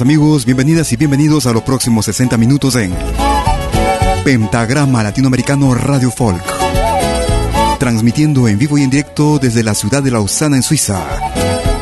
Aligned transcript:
Amigos? 0.00 0.46
Bienvenidas 0.46 0.90
y 0.92 0.96
bienvenidos 0.96 1.44
a 1.46 1.52
los 1.52 1.62
próximos 1.64 2.06
60 2.06 2.38
minutos 2.38 2.76
en 2.76 2.94
Pentagrama 4.24 5.02
Latinoamericano 5.02 5.74
Radio 5.74 6.10
Folk. 6.10 6.42
Transmitiendo 7.78 8.48
en 8.48 8.58
vivo 8.58 8.78
y 8.78 8.84
en 8.84 8.90
directo 8.90 9.38
desde 9.38 9.62
la 9.62 9.74
ciudad 9.74 10.02
de 10.02 10.10
Lausana 10.10 10.56
en 10.56 10.62
Suiza. 10.62 11.04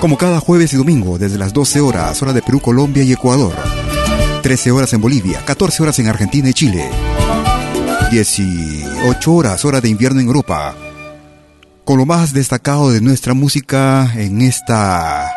Como 0.01 0.19
cada 0.19 0.41
jueves 0.41 0.73
y 0.73 0.77
domingo 0.77 1.19
desde 1.19 1.39
las 1.39 1.53
12 1.53 1.81
horas, 1.81 2.21
hora 2.21 2.33
de 2.33 2.43
Perú, 2.43 2.61
Colombia 2.61 3.05
y 3.05 3.13
Ecuador. 3.13 3.55
13 4.43 4.73
horas 4.73 4.93
en 4.93 5.01
Bolivia, 5.01 5.41
14 5.45 5.83
horas 5.83 5.99
en 6.01 6.09
Argentina 6.09 6.49
y 6.49 6.55
Chile. 6.55 6.91
18 8.11 9.33
horas, 9.33 9.65
hora 9.65 9.81
de 9.81 9.89
invierno 9.89 10.21
en 10.21 10.27
Europa. 10.27 10.75
Con 11.85 11.99
lo 11.99 12.07
más 12.07 12.33
destacado 12.33 12.91
de 12.91 13.01
nuestra 13.01 13.35
música 13.35 14.13
en 14.17 14.43
esta 14.43 15.30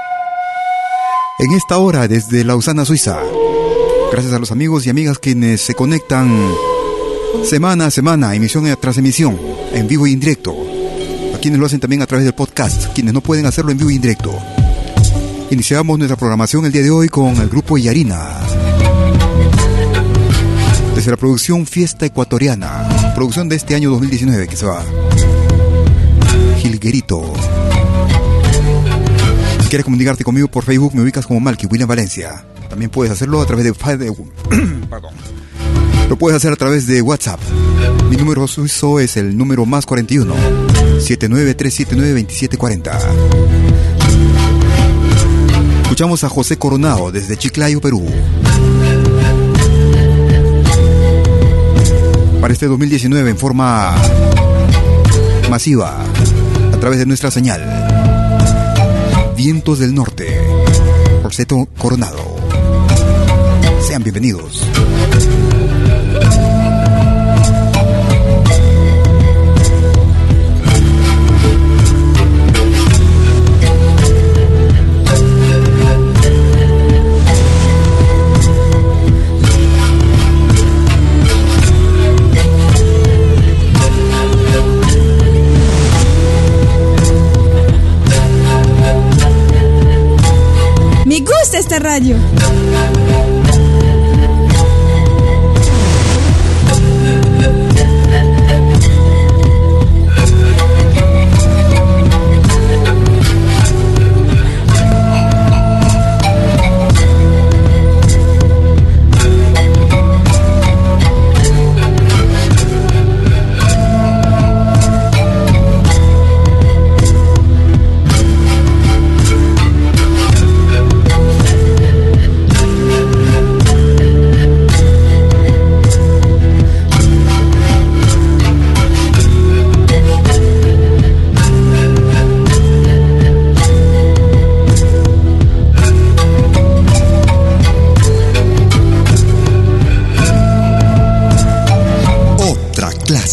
en 1.43 1.51
esta 1.51 1.77
hora 1.77 2.07
desde 2.07 2.45
Lausana, 2.45 2.85
Suiza. 2.85 3.19
Gracias 4.13 4.33
a 4.33 4.39
los 4.39 4.53
amigos 4.53 4.85
y 4.85 4.89
amigas 4.89 5.19
quienes 5.19 5.59
se 5.59 5.73
conectan 5.73 6.29
semana 7.43 7.87
a 7.87 7.91
semana, 7.91 8.33
emisión 8.33 8.65
tras 8.79 8.97
emisión, 8.97 9.37
en 9.73 9.85
vivo 9.85 10.07
y 10.07 10.13
en 10.13 10.21
directo. 10.21 10.55
A 11.35 11.37
quienes 11.39 11.59
lo 11.59 11.65
hacen 11.65 11.81
también 11.81 12.01
a 12.01 12.07
través 12.07 12.23
del 12.23 12.33
podcast, 12.33 12.93
quienes 12.93 13.13
no 13.13 13.19
pueden 13.19 13.45
hacerlo 13.45 13.71
en 13.71 13.77
vivo 13.77 13.89
y 13.89 13.95
en 13.97 14.01
directo. 14.01 14.33
Iniciamos 15.49 15.97
nuestra 15.97 16.15
programación 16.15 16.65
el 16.65 16.71
día 16.71 16.81
de 16.81 16.91
hoy 16.91 17.09
con 17.09 17.35
el 17.35 17.49
grupo 17.49 17.77
Yarina. 17.77 18.39
Desde 20.95 21.11
la 21.11 21.17
producción 21.17 21.65
Fiesta 21.65 22.05
Ecuatoriana, 22.05 23.13
producción 23.15 23.49
de 23.49 23.57
este 23.57 23.75
año 23.75 23.89
2019 23.89 24.47
que 24.47 24.55
se 24.55 24.65
va. 24.65 24.81
Gilguerito 26.59 27.33
quieres 29.73 29.85
comunicarte 29.85 30.23
conmigo 30.23 30.47
por 30.49 30.63
Facebook, 30.63 30.93
me 30.93 31.01
ubicas 31.01 31.25
como 31.25 31.39
Malky 31.39 31.65
William 31.65 31.89
Valencia. 31.89 32.45
También 32.69 32.91
puedes 32.91 33.11
hacerlo 33.11 33.41
a 33.41 33.45
través 33.47 33.65
de... 33.65 33.71
Perdón. 34.87 35.15
Lo 36.07 36.15
puedes 36.15 36.37
hacer 36.37 36.53
a 36.53 36.55
través 36.55 36.85
de 36.85 37.01
WhatsApp. 37.01 37.39
Mi 38.07 38.15
número 38.15 38.47
suizo 38.47 38.99
es 38.99 39.17
el 39.17 39.35
número 39.35 39.65
más 39.65 39.87
41 39.87 40.31
79379 40.99 42.21
2740. 42.21 42.99
Escuchamos 45.81 46.23
a 46.23 46.29
José 46.29 46.57
Coronado 46.57 47.11
desde 47.11 47.35
Chiclayo, 47.35 47.81
Perú. 47.81 48.05
Para 52.39 52.53
este 52.53 52.67
2019 52.67 53.27
en 53.27 53.37
forma 53.39 53.95
masiva 55.49 55.97
a 56.71 56.77
través 56.79 56.99
de 56.99 57.07
nuestra 57.07 57.31
señal. 57.31 57.82
Vientos 59.35 59.79
del 59.79 59.95
Norte, 59.95 60.27
por 61.21 61.33
Seto 61.33 61.67
Coronado. 61.77 62.35
Sean 63.81 64.03
bienvenidos. 64.03 64.61
Esta 91.95 92.62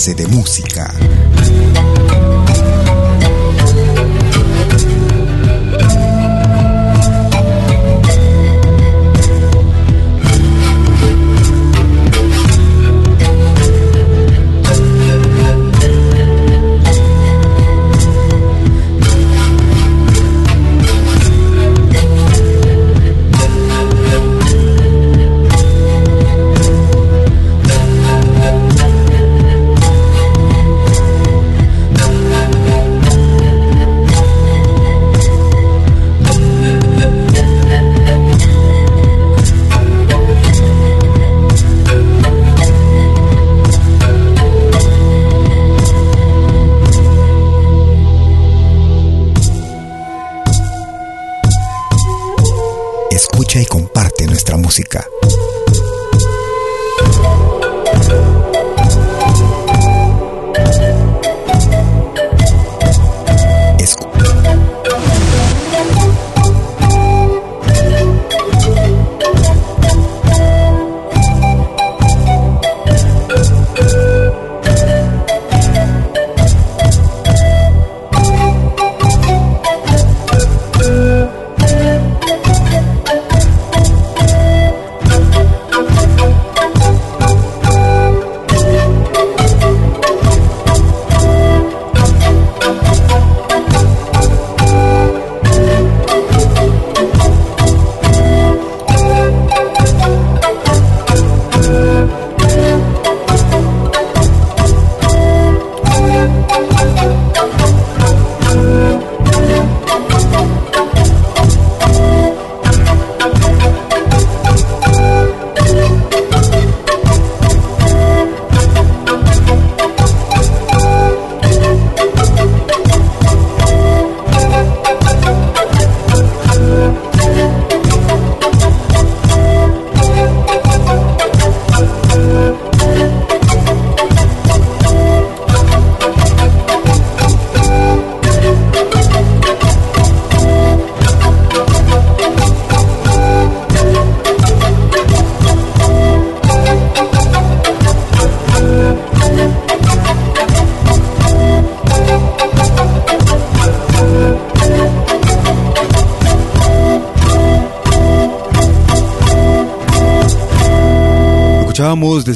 de 0.00 0.26
música. 0.28 1.19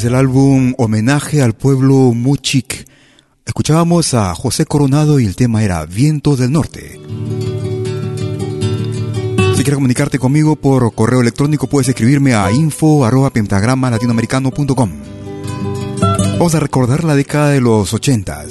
Desde 0.05 0.17
el 0.17 0.21
álbum 0.21 0.75
Homenaje 0.77 1.41
al 1.41 1.55
Pueblo 1.55 2.13
Muchik. 2.13 2.87
Escuchábamos 3.47 4.13
a 4.13 4.35
José 4.35 4.67
Coronado 4.67 5.19
y 5.19 5.25
el 5.25 5.35
tema 5.35 5.65
era 5.65 5.87
Viento 5.87 6.37
del 6.37 6.53
Norte. 6.53 7.01
Si 9.57 9.63
quieres 9.63 9.77
comunicarte 9.77 10.19
conmigo 10.19 10.57
por 10.57 10.95
correo 10.95 11.23
electrónico 11.23 11.69
puedes 11.69 11.89
escribirme 11.89 12.35
a 12.35 12.53
info 12.53 13.09
latinoamericano.com. 13.09 14.91
Vamos 16.33 16.55
a 16.55 16.61
recordar 16.61 17.03
la 17.03 17.17
década 17.17 17.49
de 17.49 17.63
los 17.63 17.95
ochentas, 17.95 18.49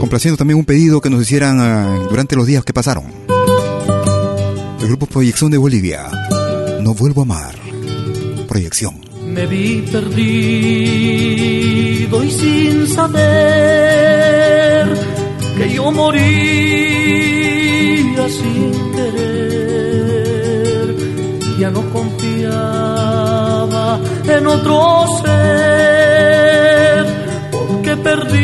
complaciendo 0.00 0.36
también 0.36 0.58
un 0.58 0.64
pedido 0.64 1.00
que 1.00 1.10
nos 1.10 1.22
hicieran 1.22 1.60
eh, 1.60 2.06
durante 2.10 2.34
los 2.34 2.46
días 2.48 2.64
que 2.64 2.72
pasaron. 2.72 3.04
El 4.80 4.88
grupo 4.88 5.06
Proyección 5.06 5.52
de 5.52 5.58
Bolivia, 5.58 6.10
No 6.80 6.92
Vuelvo 6.92 7.20
a 7.20 7.24
Amar. 7.24 7.54
Proyección. 8.48 9.03
Me 9.34 9.46
vi 9.46 9.82
perdido 9.90 10.24
y 12.22 12.30
sin 12.30 12.86
saber 12.86 13.24
que 15.56 15.74
yo 15.74 15.90
moría 15.90 16.24
sin 18.28 18.72
querer. 18.92 20.86
Ya 21.58 21.70
no 21.70 21.82
confiaba 21.90 22.68
en 24.36 24.46
otro 24.46 25.06
ser 25.24 27.06
porque 27.50 27.96
perdí 27.96 28.34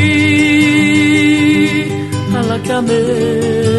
a 2.37 2.43
la 2.43 2.63
que 2.63 2.73
amé. 2.73 3.70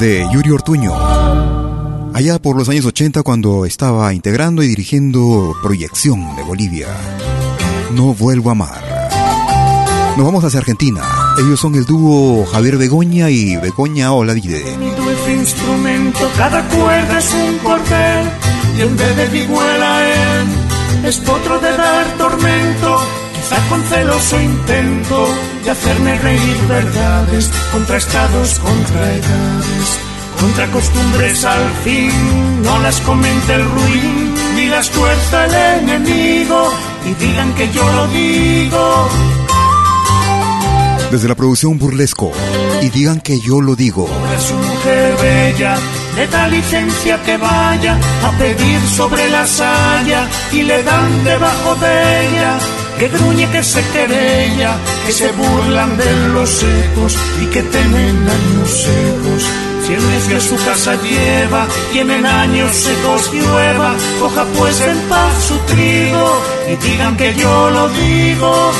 De 0.00 0.26
Yuri 0.32 0.50
Ortuño. 0.50 0.94
Allá 2.14 2.40
por 2.40 2.56
los 2.56 2.70
años 2.70 2.86
80 2.86 3.22
cuando 3.22 3.66
estaba 3.66 4.14
integrando 4.14 4.62
y 4.62 4.68
dirigiendo 4.68 5.54
Proyección 5.62 6.36
de 6.36 6.42
Bolivia. 6.42 6.88
No 7.94 8.14
vuelvo 8.14 8.48
a 8.48 8.52
amar. 8.52 8.82
Nos 10.16 10.24
vamos 10.24 10.42
hacia 10.42 10.60
Argentina. 10.60 11.02
Ellos 11.38 11.60
son 11.60 11.74
el 11.74 11.84
dúo 11.84 12.46
Javier 12.46 12.78
Begoña 12.78 13.28
y 13.28 13.56
Begoña 13.56 14.12
Olavide. 14.12 14.62
Tu 14.62 15.30
instrumento, 15.30 16.30
cada 16.36 16.66
cuerda 16.68 17.18
es 17.18 17.34
un 17.34 17.58
cordel 17.58 18.26
y 18.78 18.80
en 18.80 18.96
vez 18.96 19.16
de 19.16 19.26
vihuela 19.28 20.08
él 20.08 20.46
es 21.04 21.16
potro 21.18 21.58
de 21.60 21.76
dar 21.76 22.06
tormento 22.16 23.19
con 23.68 23.82
celoso 23.84 24.40
intento 24.40 25.28
de 25.64 25.70
hacerme 25.70 26.18
reír 26.18 26.56
verdades 26.68 27.50
contra 27.72 27.96
estados, 27.96 28.58
contra 28.58 29.12
edades, 29.12 29.98
contra 30.40 30.66
costumbres 30.70 31.44
al 31.44 31.70
fin. 31.84 32.62
No 32.62 32.78
las 32.80 33.00
comente 33.00 33.54
el 33.54 33.64
ruin 33.64 34.34
ni 34.56 34.66
las 34.66 34.90
tuerza 34.90 35.46
el 35.46 35.54
enemigo 35.82 36.72
y 37.06 37.14
digan 37.24 37.54
que 37.54 37.70
yo 37.72 37.92
lo 37.92 38.06
digo. 38.08 39.08
Desde 41.10 41.28
la 41.28 41.34
producción 41.34 41.76
burlesco 41.78 42.30
y 42.82 42.88
digan 42.90 43.20
que 43.20 43.40
yo 43.40 43.60
lo 43.60 43.74
digo. 43.74 44.08
Es 44.36 44.52
mujer 44.52 45.16
bella, 45.20 45.76
le 46.14 46.26
da 46.28 46.46
licencia 46.46 47.20
que 47.24 47.36
vaya 47.36 47.98
a 48.24 48.30
pedir 48.38 48.80
sobre 48.96 49.28
la 49.28 49.44
saya 49.44 50.28
y 50.52 50.62
le 50.62 50.82
dan 50.84 51.24
debajo 51.24 51.74
de 51.76 52.28
ella 52.28 52.58
que 53.00 53.08
gruñe, 53.08 53.50
que 53.50 53.62
se 53.62 53.82
querella, 53.94 54.76
que 55.06 55.12
se 55.12 55.32
burlan 55.32 55.96
de 55.96 56.28
los 56.34 56.50
secos 56.50 57.16
y 57.42 57.46
que 57.46 57.62
temen 57.62 58.28
años 58.28 58.70
secos. 58.84 59.42
Si 59.86 59.94
el 59.94 60.40
su 60.42 60.56
casa 60.56 60.94
lleva 60.96 61.66
y 61.94 61.98
en 62.00 62.26
años 62.26 62.76
secos 62.76 63.32
llueva, 63.32 63.94
coja 64.20 64.44
pues 64.56 64.82
en 64.82 64.98
paz 65.08 65.32
su 65.48 65.56
trigo 65.60 66.42
y 66.70 66.76
digan 66.76 67.16
que 67.16 67.34
yo 67.34 67.70
lo 67.70 67.88
digo. 67.88 68.70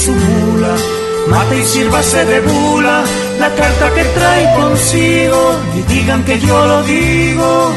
Su 0.00 0.12
mula, 0.12 0.74
mate 1.28 1.60
y 1.60 1.64
sírvase 1.64 2.24
de 2.24 2.40
bula, 2.40 3.04
la 3.38 3.54
carta 3.54 3.94
que 3.94 4.04
trae 4.04 4.54
consigo, 4.56 5.42
y 5.76 5.82
digan 5.92 6.24
que 6.24 6.40
yo 6.40 6.66
lo 6.66 6.82
digo. 6.84 7.72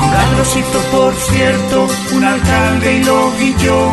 Milagrosito, 0.00 0.78
por 0.90 1.12
cierto, 1.14 1.86
un 2.12 2.24
alcalde 2.24 2.96
y 2.96 3.04
lo 3.04 3.30
guilló, 3.38 3.92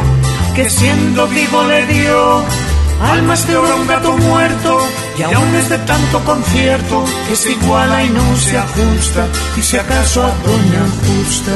que 0.55 0.69
siendo 0.69 1.27
vivo 1.27 1.63
le 1.63 1.85
dio 1.87 2.43
almas 3.13 3.45
de 3.47 3.57
oro 3.57 3.75
un 3.75 3.87
gato 3.87 4.15
muerto, 4.15 4.79
y 5.17 5.23
aún 5.23 5.55
es 5.55 5.67
de 5.67 5.79
tanto 5.79 6.23
concierto, 6.23 7.03
que 7.27 7.35
se 7.35 7.51
iguala 7.51 8.03
y 8.05 8.09
no 8.09 8.37
se 8.37 8.57
ajusta, 8.57 9.27
y 9.57 9.61
si 9.61 9.75
acaso 9.75 10.23
a 10.23 10.31
doña 10.45 10.83
justa, 11.05 11.55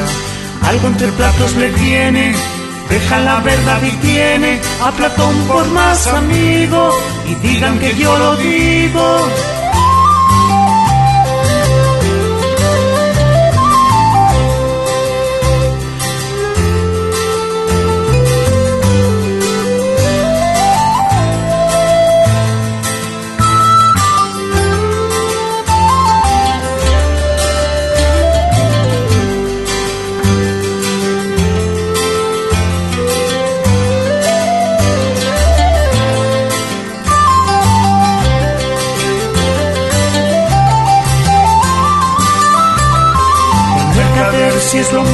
algo 0.62 0.88
entre 0.88 1.08
platos 1.12 1.54
le 1.56 1.68
viene, 1.70 2.34
deja 2.88 3.18
la 3.20 3.40
verdad 3.40 3.80
y 3.82 3.90
tiene 3.96 4.60
a 4.82 4.90
Platón 4.92 5.34
por 5.48 5.66
más 5.68 6.06
amigo, 6.06 6.90
y 7.28 7.34
digan 7.46 7.78
que 7.78 7.94
yo 7.94 8.16
lo 8.18 8.36
digo. 8.36 9.28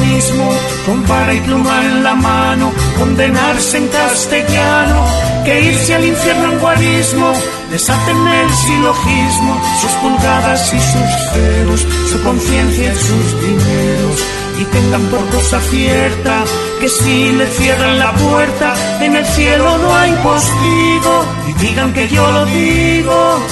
Mismo, 0.05 0.51
con 0.85 1.05
vara 1.07 1.33
y 1.33 1.39
pluma 1.41 1.81
en 1.85 2.03
la 2.03 2.15
mano, 2.15 2.71
condenarse 2.97 3.77
en 3.77 3.87
castellano, 3.87 5.05
que 5.45 5.61
irse 5.61 5.95
al 5.95 6.05
infierno 6.05 6.53
en 6.53 6.59
guarismo, 6.59 7.33
desaten 7.71 8.17
el 8.27 8.49
silogismo, 8.65 9.61
sus 9.81 9.91
pulgadas 10.01 10.73
y 10.73 10.79
sus 10.79 11.11
ceros, 11.33 11.87
su 12.11 12.23
conciencia 12.23 12.93
y 12.93 12.95
sus 12.95 13.41
dineros, 13.41 14.19
y 14.59 14.63
tengan 14.65 15.01
por 15.07 15.25
cosa 15.29 15.59
cierta 15.61 16.43
que 16.79 16.89
si 16.89 17.31
le 17.31 17.47
cierran 17.47 17.99
la 17.99 18.11
puerta, 18.13 18.73
en 19.01 19.15
el 19.15 19.25
cielo 19.25 19.77
no 19.77 19.95
hay 19.95 20.11
postigo, 20.23 21.25
y 21.49 21.53
digan 21.65 21.93
que 21.93 22.07
yo 22.07 22.31
lo 22.31 22.45
digo. 22.45 23.43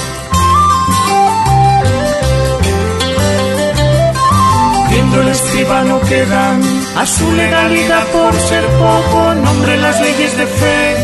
Viendo 5.11 5.29
el 5.29 5.35
escribano 5.35 5.99
que 6.07 6.25
dan 6.25 6.61
a 6.95 7.05
su 7.05 7.29
legalidad 7.33 8.07
por 8.13 8.33
ser 8.33 8.65
poco, 8.65 9.33
nombre 9.33 9.75
las 9.77 9.99
leyes 9.99 10.37
de 10.37 10.45
fe, 10.45 10.95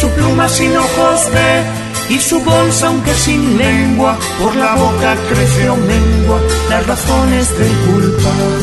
su 0.00 0.08
pluma 0.08 0.48
sin 0.48 0.74
ojos 0.74 1.28
ve 1.30 2.14
y 2.14 2.18
su 2.18 2.40
bolsa 2.40 2.86
aunque 2.86 3.12
sin 3.12 3.58
lengua, 3.58 4.16
por 4.40 4.56
la 4.56 4.74
boca 4.76 5.14
crece 5.28 5.68
o 5.68 5.76
mengua 5.76 6.40
las 6.70 6.86
razones 6.86 7.58
del 7.58 7.72
culpado. 7.86 8.60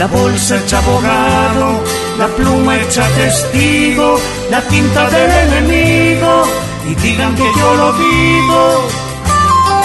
La 0.00 0.06
bolsa 0.08 0.56
hecha 0.56 0.78
abogado, 0.78 1.80
la 2.18 2.26
pluma 2.26 2.80
hecha 2.80 3.06
testigo, 3.10 4.18
la 4.50 4.60
tinta 4.62 5.08
del 5.08 5.30
enemigo, 5.30 6.42
y 6.90 6.94
digan 6.96 7.36
que 7.36 7.44
yo 7.44 7.74
lo 7.76 7.92
digo. 7.92 8.88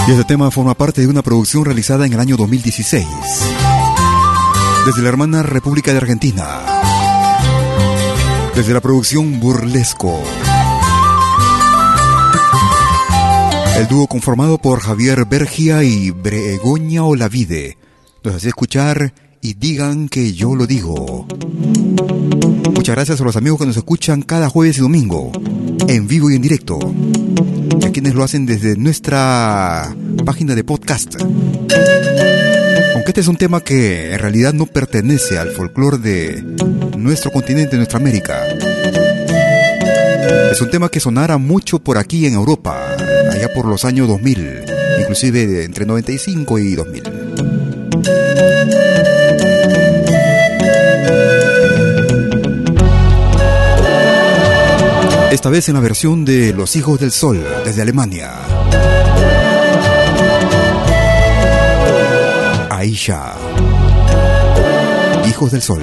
Y 0.08 0.12
este 0.14 0.24
tema 0.24 0.50
forma 0.50 0.74
parte 0.74 1.02
de 1.02 1.08
una 1.08 1.22
producción 1.22 1.64
realizada 1.64 2.08
en 2.08 2.14
el 2.14 2.20
año 2.20 2.38
2016 2.38 3.06
desde 4.88 5.02
la 5.02 5.10
hermana 5.10 5.44
República 5.44 5.92
de 5.92 5.98
Argentina, 5.98 6.62
desde 8.56 8.74
la 8.74 8.80
producción 8.80 9.38
Burlesco. 9.42 10.18
El 13.78 13.88
dúo 13.90 14.08
conformado 14.08 14.58
por 14.60 14.80
Javier 14.80 15.26
Bergia 15.26 15.84
y 15.84 16.12
Bregoña 16.12 17.04
Olavide 17.04 17.78
nos 18.24 18.36
hace 18.36 18.48
escuchar 18.48 19.14
y 19.42 19.56
digan 19.56 20.08
que 20.08 20.32
yo 20.32 20.56
lo 20.56 20.66
digo. 20.66 21.28
Muchas 22.74 22.96
gracias 22.96 23.20
a 23.20 23.26
los 23.26 23.36
amigos 23.36 23.60
que 23.60 23.66
nos 23.66 23.76
escuchan 23.76 24.22
cada 24.22 24.48
jueves 24.48 24.78
y 24.78 24.82
domingo, 24.82 25.34
en 25.90 26.08
vivo 26.08 26.32
y 26.32 26.36
en 26.36 26.42
directo, 26.42 26.80
y 27.82 27.86
a 27.86 27.92
quienes 27.92 28.16
lo 28.16 28.24
hacen 28.24 28.46
desde 28.46 28.78
nuestra 28.78 29.94
página 30.24 30.56
de 30.56 30.64
podcast. 30.64 31.16
Aunque 33.08 33.22
este 33.22 33.22
es 33.22 33.28
un 33.30 33.38
tema 33.38 33.64
que 33.64 34.12
en 34.12 34.20
realidad 34.20 34.52
no 34.52 34.66
pertenece 34.66 35.40
al 35.40 35.52
folclore 35.52 35.98
de 35.98 36.44
nuestro 36.98 37.32
continente, 37.32 37.78
nuestra 37.78 38.00
América. 38.00 38.46
Es 40.52 40.60
un 40.60 40.70
tema 40.70 40.90
que 40.90 41.00
sonara 41.00 41.38
mucho 41.38 41.80
por 41.80 41.98
aquí 41.98 42.26
en 42.26 42.34
Europa, 42.34 42.98
allá 43.32 43.54
por 43.54 43.66
los 43.66 43.86
años 43.86 44.10
2000, 44.10 44.66
inclusive 45.00 45.64
entre 45.64 45.86
95 45.86 46.60
y 46.60 46.76
2000. 46.76 47.04
Esta 55.32 55.50
vez 55.50 55.70
en 55.70 55.76
la 55.76 55.80
versión 55.80 56.26
de 56.26 56.52
Los 56.52 56.76
Hijos 56.76 57.00
del 57.00 57.14
Sol, 57.14 57.42
desde 57.64 57.82
Alemania. 57.84 58.34
Aisha. 62.78 63.34
Hijos 65.28 65.52
del 65.52 65.64
Sol. 65.64 65.82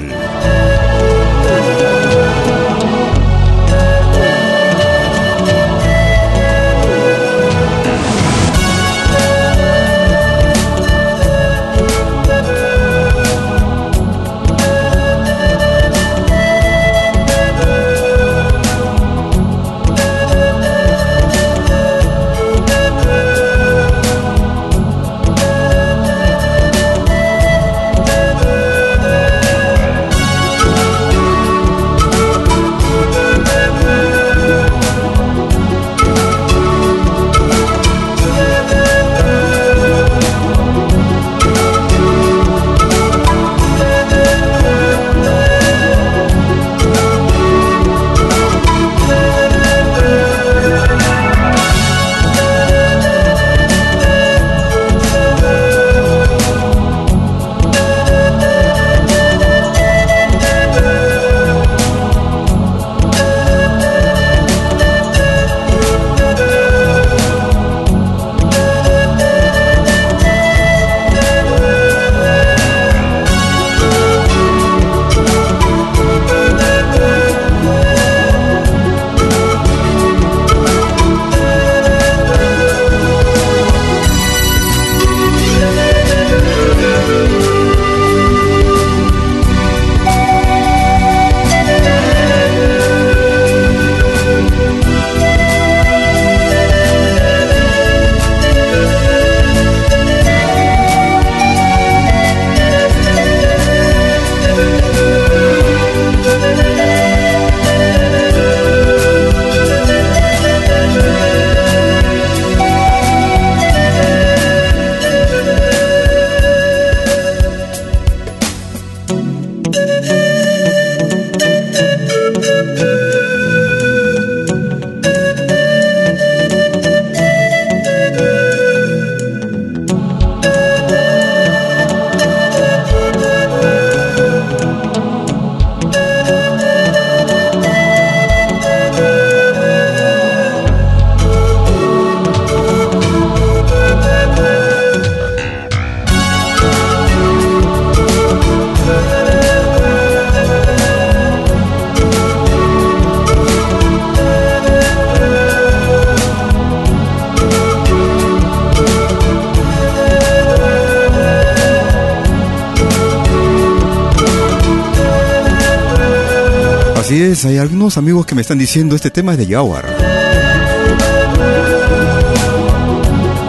Amigos 167.85 168.25
que 168.25 168.33
me 168.33 168.41
están 168.41 168.57
diciendo 168.57 168.95
este 168.95 169.11
tema 169.11 169.33
es 169.33 169.37
de 169.37 169.45
Yawar. 169.45 169.85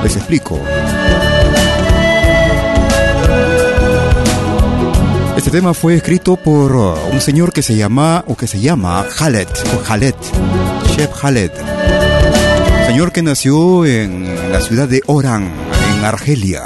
Les 0.02 0.14
explico. 0.14 0.60
Este 5.38 5.50
tema 5.50 5.72
fue 5.72 5.94
escrito 5.94 6.36
por 6.36 6.76
uh, 6.76 6.94
un 7.10 7.20
señor 7.22 7.50
que 7.50 7.62
se 7.62 7.76
llama 7.76 8.24
o 8.26 8.36
que 8.36 8.46
se 8.46 8.60
llama 8.60 9.06
Khaled 9.16 9.48
o 9.74 9.82
Khaled, 9.82 10.14
Chef 10.94 11.10
Khaled. 11.18 11.52
Señor 12.86 13.12
que 13.12 13.22
nació 13.22 13.86
en 13.86 14.52
la 14.52 14.60
ciudad 14.60 14.86
de 14.86 15.00
Oran, 15.06 15.50
en 15.94 16.04
Argelia 16.04 16.62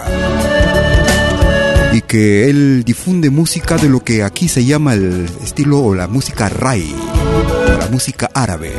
y 1.93 2.03
que 2.03 2.51
él 2.51 2.83
difunde 2.85 3.31
música 3.31 3.77
de 3.77 3.89
lo 3.89 4.01
que 4.01 4.23
aquí 4.23 4.49
se 4.49 4.65
llama 4.65 4.95
el 4.95 5.29
estilo 5.43 5.81
o 5.81 5.95
la 5.95 6.09
música 6.09 6.49
rai, 6.49 6.95
música 7.91 8.31
árabe. 8.33 8.73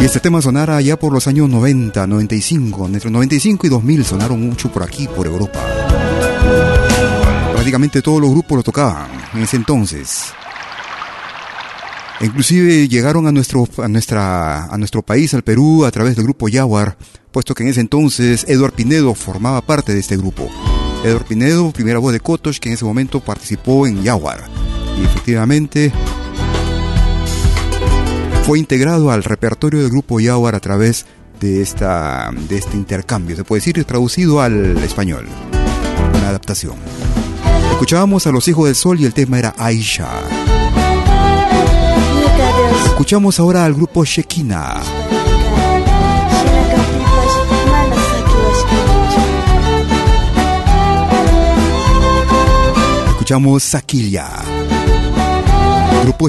Y 0.00 0.04
este 0.04 0.20
tema 0.20 0.42
sonara 0.42 0.80
ya 0.80 0.98
por 0.98 1.12
los 1.12 1.26
años 1.26 1.48
90, 1.48 2.06
95, 2.06 2.86
entre 2.86 3.10
95 3.10 3.66
y 3.66 3.70
2000 3.70 4.04
sonaron 4.04 4.40
mucho 4.40 4.70
por 4.70 4.82
aquí, 4.82 5.08
por 5.08 5.26
Europa. 5.26 5.60
Prácticamente 7.52 8.02
todos 8.02 8.20
los 8.20 8.30
grupos 8.30 8.58
lo 8.58 8.62
tocaban 8.62 9.08
en 9.32 9.42
ese 9.42 9.56
entonces. 9.56 10.32
Inclusive 12.20 12.88
llegaron 12.88 13.26
a 13.26 13.32
nuestro, 13.32 13.66
a, 13.78 13.88
nuestra, 13.88 14.66
a 14.66 14.78
nuestro 14.78 15.02
país, 15.02 15.34
al 15.34 15.42
Perú, 15.42 15.84
a 15.84 15.90
través 15.90 16.16
del 16.16 16.24
grupo 16.24 16.48
Jaguar, 16.50 16.96
puesto 17.32 17.54
que 17.54 17.62
en 17.62 17.70
ese 17.70 17.80
entonces 17.80 18.44
Eduard 18.48 18.72
Pinedo 18.72 19.14
formaba 19.14 19.60
parte 19.62 19.92
de 19.92 20.00
este 20.00 20.16
grupo. 20.16 20.48
Eduard 21.04 21.26
Pinedo, 21.26 21.70
primera 21.72 21.98
voz 21.98 22.12
de 22.12 22.20
Kotosh, 22.20 22.58
que 22.58 22.68
en 22.68 22.74
ese 22.74 22.84
momento 22.84 23.20
participó 23.20 23.86
en 23.86 24.04
Jaguar. 24.04 24.53
Y 25.00 25.04
efectivamente 25.04 25.92
fue 28.44 28.58
integrado 28.58 29.10
al 29.10 29.24
repertorio 29.24 29.80
del 29.80 29.90
grupo 29.90 30.18
Jaguar 30.20 30.54
a 30.54 30.60
través 30.60 31.06
de, 31.40 31.62
esta, 31.62 32.30
de 32.48 32.56
este 32.56 32.76
intercambio, 32.76 33.36
se 33.36 33.44
puede 33.44 33.60
decir 33.60 33.82
traducido 33.84 34.40
al 34.40 34.76
español. 34.78 35.26
Una 36.14 36.28
adaptación. 36.28 36.76
Escuchábamos 37.72 38.26
a 38.26 38.32
los 38.32 38.46
hijos 38.48 38.66
del 38.66 38.74
sol 38.74 39.00
y 39.00 39.04
el 39.04 39.14
tema 39.14 39.38
era 39.38 39.54
Aisha. 39.58 40.08
Escuchamos 42.86 43.40
ahora 43.40 43.64
al 43.64 43.74
grupo 43.74 44.04
Shekina. 44.04 44.80
Escuchamos 53.08 53.62
Sakilya. 53.62 54.53
Grupo 56.04 56.28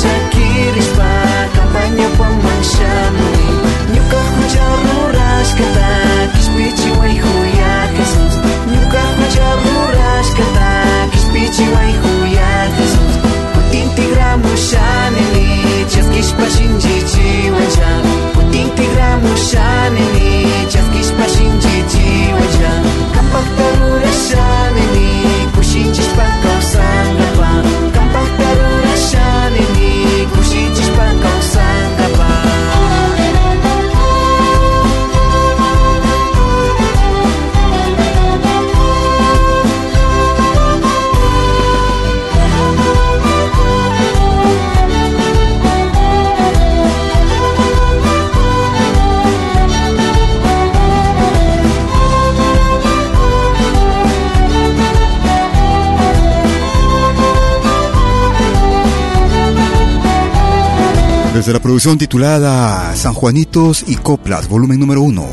producción 61.71 61.97
titulada 61.97 62.93
San 62.97 63.13
Juanitos 63.13 63.85
y 63.87 63.95
Coplas, 63.95 64.49
volumen 64.49 64.77
número 64.77 65.01
uno. 65.03 65.25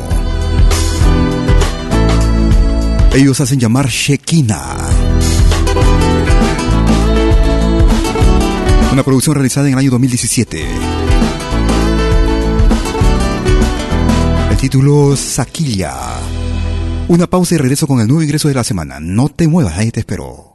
Ellos 3.12 3.40
hacen 3.40 3.58
llamar 3.58 3.88
Shekina. 3.88 4.76
Una 8.92 9.02
producción 9.02 9.34
realizada 9.34 9.66
en 9.66 9.72
el 9.72 9.80
año 9.80 9.90
2017. 9.90 10.64
El 14.52 14.56
título 14.58 15.16
Saquilla. 15.16 15.92
Una 17.08 17.26
pausa 17.26 17.56
y 17.56 17.58
regreso 17.58 17.88
con 17.88 17.98
el 17.98 18.06
nuevo 18.06 18.22
ingreso 18.22 18.46
de 18.46 18.54
la 18.54 18.62
semana. 18.62 19.00
No 19.00 19.28
te 19.28 19.48
muevas, 19.48 19.76
ahí 19.76 19.90
te 19.90 19.98
espero. 19.98 20.54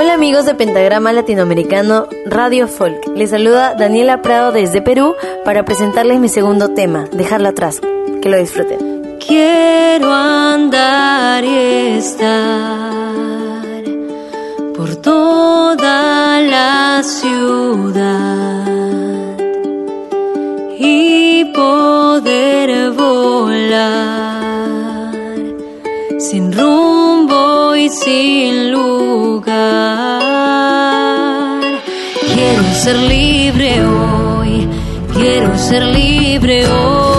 Hola 0.00 0.14
amigos 0.14 0.46
de 0.46 0.54
Pentagrama 0.54 1.12
Latinoamericano 1.12 2.08
Radio 2.24 2.68
Folk. 2.68 3.06
Les 3.14 3.28
saluda 3.28 3.74
Daniela 3.74 4.22
Prado 4.22 4.50
desde 4.50 4.80
Perú 4.80 5.14
para 5.44 5.66
presentarles 5.66 6.18
mi 6.18 6.30
segundo 6.30 6.70
tema, 6.70 7.04
Dejarlo 7.12 7.50
atrás. 7.50 7.82
Que 8.22 8.30
lo 8.30 8.38
disfruten. 8.38 9.18
Quiero 9.20 10.10
andar 10.10 11.44
y 11.44 11.98
estar 11.98 12.48
por 14.74 14.96
toda 14.96 16.40
la 16.40 17.02
ciudad 17.02 18.66
y 20.78 21.44
poder 21.52 22.90
volar 22.92 24.40
sin 26.18 26.54
rumbo 26.54 27.59
sin 27.88 28.72
lugar. 28.72 29.50
Quiero 32.34 32.62
ser 32.74 32.96
libre 32.96 33.84
hoy, 33.84 34.68
quiero 35.14 35.56
ser 35.56 35.84
libre 35.84 36.66
hoy. 36.68 37.09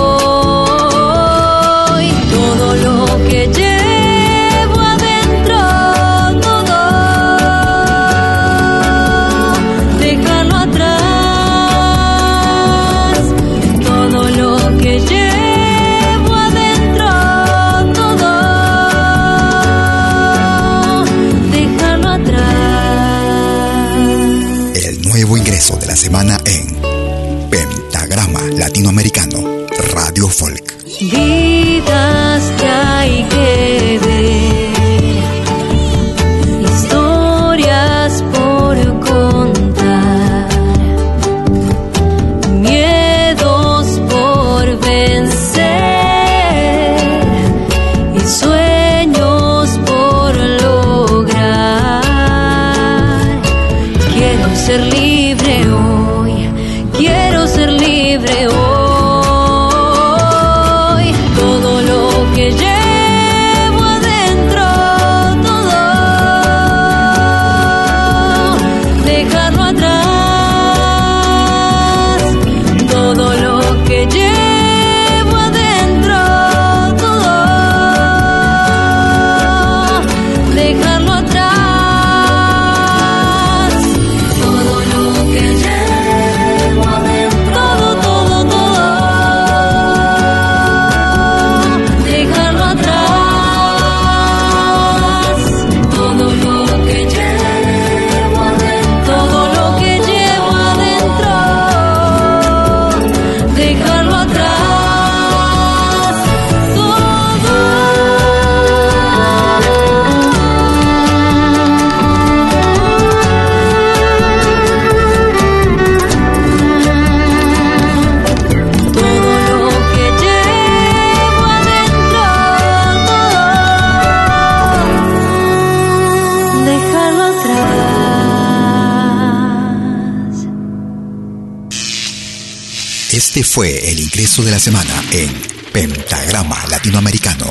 Este 133.34 133.46
fue 133.46 133.90
el 133.90 133.98
ingreso 133.98 134.44
de 134.44 134.52
la 134.52 134.60
semana 134.60 134.92
en 135.14 135.32
Pentagrama 135.72 136.68
Latinoamericano. 136.70 137.46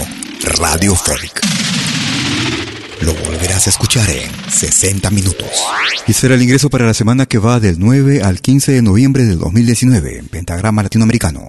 Radio 0.59 0.95
Folk. 0.95 1.41
Lo 3.01 3.15
volverás 3.15 3.67
a 3.67 3.71
escuchar 3.71 4.11
en 4.11 4.31
60 4.51 5.09
minutos. 5.09 5.49
Y 6.07 6.13
será 6.13 6.35
el 6.35 6.43
ingreso 6.43 6.69
para 6.69 6.85
la 6.85 6.93
semana 6.93 7.25
que 7.25 7.39
va 7.39 7.61
del 7.61 7.77
9 7.79 8.21
al 8.23 8.43
15 8.43 8.73
de 8.73 8.83
noviembre 8.83 9.25
del 9.25 9.39
2019 9.39 10.19
en 10.19 10.29
Pentagrama 10.29 10.83
Latinoamericano. 10.83 11.49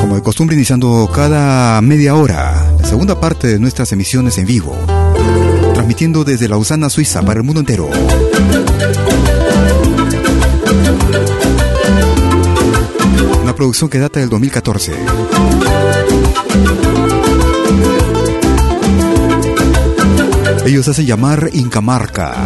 Como 0.00 0.16
de 0.16 0.22
costumbre, 0.24 0.56
iniciando 0.56 1.08
cada 1.14 1.80
media 1.80 2.16
hora 2.16 2.74
la 2.76 2.88
segunda 2.88 3.20
parte 3.20 3.46
de 3.46 3.60
nuestras 3.60 3.92
emisiones 3.92 4.36
en 4.38 4.46
vivo, 4.46 4.76
transmitiendo 5.74 6.24
desde 6.24 6.48
Lausana, 6.48 6.90
Suiza, 6.90 7.22
para 7.22 7.38
el 7.38 7.46
mundo 7.46 7.60
entero. 7.60 7.88
Producción 13.58 13.90
que 13.90 13.98
data 13.98 14.20
del 14.20 14.28
2014. 14.28 14.92
Ellos 20.64 20.86
hacen 20.86 21.06
llamar 21.06 21.50
Incamarca. 21.54 22.36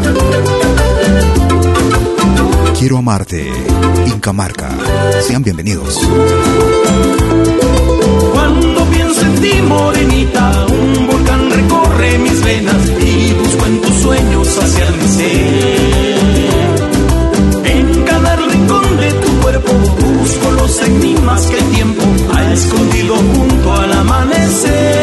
Quiero 2.79 2.97
amarte, 2.97 3.47
Incamarca. 4.07 4.71
Sean 5.27 5.43
bienvenidos. 5.43 6.01
Cuando 8.33 8.87
pienso 8.87 9.21
en 9.21 9.35
ti, 9.43 9.53
morenita, 9.69 10.67
un 10.67 11.07
volcán 11.09 11.51
recorre 11.51 12.19
mis 12.21 12.43
venas 12.43 12.89
y 12.89 13.35
busco 13.35 13.67
en 13.67 13.81
tus 13.83 13.97
sueños 13.97 14.49
saciar 14.49 14.93
mi 14.97 15.09
ser. 15.09 16.12
Los 20.63 20.81
enigmas 20.81 21.47
que 21.49 21.59
el 21.59 21.71
tiempo 21.71 22.03
ha 22.33 22.53
escondido 22.53 23.17
junto 23.17 23.73
al 23.73 23.93
amanecer. 23.95 25.02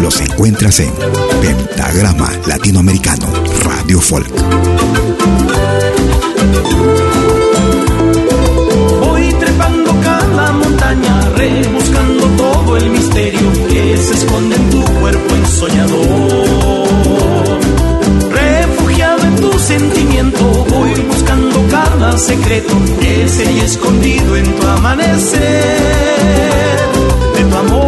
Los 0.00 0.20
encuentras 0.20 0.80
en 0.80 0.92
Pentagrama 1.40 2.28
Latinoamericano 2.48 3.32
Radio 3.62 4.00
Folk. 4.00 4.28
Voy 9.00 9.32
trepando 9.34 9.94
cada 10.02 10.52
montaña, 10.52 11.20
rebuscando 11.36 12.26
todo 12.36 12.76
el 12.78 12.90
misterio 12.90 13.52
que 13.68 13.96
se 13.96 14.14
esconde 14.14 14.56
en 14.56 14.70
tu 14.70 14.84
cuerpo 15.00 15.34
ensoñador. 15.36 16.88
Refugiado 18.32 19.22
en 19.22 19.36
tu 19.36 19.56
sentimiento, 19.60 20.66
voy 20.68 20.94
buscando 21.02 21.64
cada 21.70 22.18
secreto 22.18 22.74
que 23.00 23.28
se 23.28 23.64
escondido 23.64 24.36
en 24.36 24.52
tu 24.56 24.66
amanecer. 24.66 25.38
De 27.36 27.44
tu 27.44 27.56
amor 27.56 27.87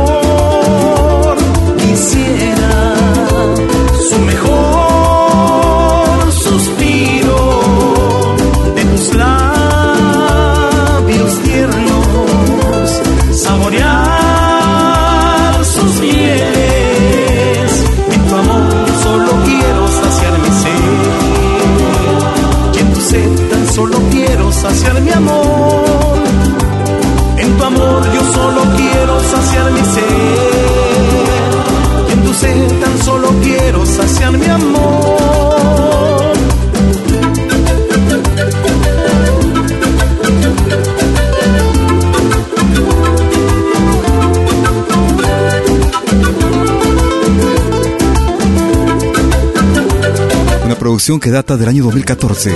que 51.01 51.30
data 51.30 51.57
del 51.57 51.66
año 51.66 51.84
2014. 51.84 52.55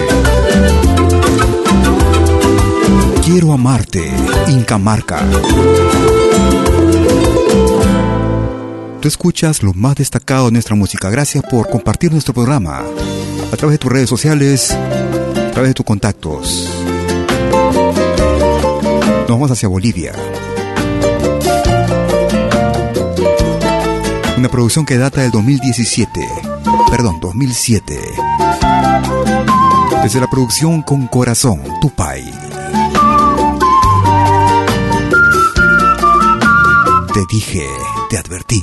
Quiero 3.25 3.53
amarte, 3.55 4.13
Incamarca. 4.49 5.23
Tú 9.01 9.09
escuchas 9.09 9.63
lo 9.63 9.73
más 9.73 9.97
destacado 9.97 10.47
de 10.47 10.53
nuestra 10.53 10.77
música. 10.77 11.09
Gracias 11.09 11.43
por 11.51 11.71
compartir 11.71 12.13
nuestro 12.13 12.35
programa 12.35 12.83
a 13.51 13.57
través 13.57 13.75
de 13.75 13.79
tus 13.79 13.91
redes 13.91 14.11
sociales, 14.11 14.73
a 14.73 15.51
través 15.51 15.71
de 15.71 15.75
tus 15.75 15.87
contactos. 15.87 16.69
Nos 19.21 19.29
vamos 19.29 19.51
hacia 19.51 19.69
Bolivia. 19.69 20.13
Una 24.45 24.51
producción 24.51 24.85
que 24.85 24.99
data 24.99 25.23
del 25.23 25.31
2017, 25.31 26.21
perdón, 26.91 27.19
2007. 27.19 27.99
Desde 30.03 30.21
la 30.21 30.27
producción 30.27 30.83
Con 30.83 31.07
Corazón, 31.07 31.63
Tupai. 31.81 32.23
Te 37.15 37.21
dije, 37.31 37.67
te 38.11 38.19
advertí, 38.19 38.63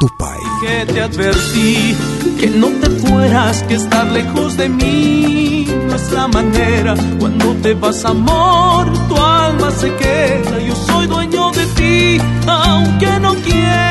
Tupai. 0.00 0.40
que 0.62 0.92
te 0.92 1.00
advertí 1.00 1.96
que 2.40 2.50
no 2.50 2.66
te 2.66 2.90
fueras, 2.90 3.62
que 3.68 3.74
estar 3.74 4.04
lejos 4.06 4.56
de 4.56 4.68
mí 4.68 5.68
no 5.86 5.94
es 5.94 6.10
la 6.10 6.26
manera. 6.26 6.96
Cuando 7.20 7.54
te 7.62 7.74
vas, 7.74 8.04
amor, 8.04 8.92
tu 9.06 9.16
alma 9.16 9.70
se 9.70 9.94
queda. 9.94 10.58
Yo 10.58 10.74
soy 10.74 11.06
dueño 11.06 11.52
de 11.52 11.66
ti, 11.66 12.22
aunque 12.48 13.20
no 13.20 13.36
quiera. 13.36 13.87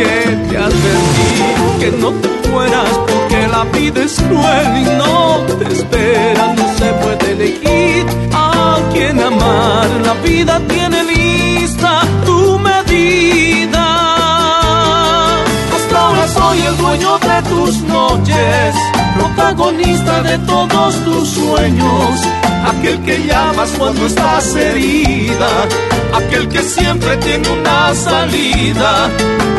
Dije, 0.00 0.36
te 0.48 0.56
advertí 0.56 1.80
que 1.80 1.90
no 1.98 2.10
te 2.12 2.28
fueras, 2.48 2.88
porque 3.06 3.48
la 3.48 3.64
vida 3.64 4.02
es 4.02 4.14
cruel 4.14 4.78
y 4.78 4.84
no 4.96 5.40
te 5.58 5.72
espera. 5.74 6.54
No 6.54 6.66
se 6.78 6.92
puede 7.02 7.32
elegir 7.32 8.06
a 8.32 8.78
quien 8.92 9.20
amar. 9.20 9.88
La 10.04 10.14
vida 10.24 10.58
tiene 10.68 11.04
lista 11.04 12.02
tu 12.24 12.58
medida. 12.58 13.86
Hasta 15.76 15.98
ahora 15.98 16.28
soy 16.28 16.60
el 16.60 16.76
dueño 16.78 17.18
de 17.18 17.42
tus 17.50 17.82
noches, 17.82 18.74
protagonista 19.16 20.22
de 20.22 20.38
todos 20.38 20.94
tus 21.04 21.28
sueños, 21.28 22.20
aquel 22.70 23.02
que 23.02 23.26
llamas 23.26 23.70
cuando 23.76 24.06
estás 24.06 24.54
herida, 24.54 25.50
aquel 26.14 26.48
que 26.48 26.62
siempre 26.62 27.16
tiene 27.18 27.48
una 27.48 27.94
salida. 27.94 29.08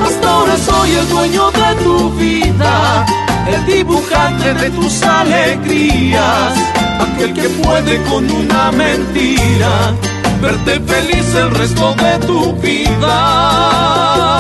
Hasta 0.06 0.30
ahora 0.30 0.58
soy 0.58 0.92
el 0.92 1.10
dueño 1.10 1.52
de 1.52 1.84
tu 1.84 2.10
vida, 2.12 3.06
el 3.48 3.66
dibujante 3.66 4.54
de 4.54 4.70
tus 4.72 5.04
alegrías, 5.04 6.54
aquel 7.00 7.34
que 7.34 7.50
puede 7.50 8.02
con 8.04 8.30
una 8.32 8.72
mentira 8.72 9.94
verte 10.42 10.80
feliz 10.80 11.36
el 11.36 11.52
resto 11.52 11.94
de 11.96 12.26
tu 12.26 12.54
vida. 12.54 14.31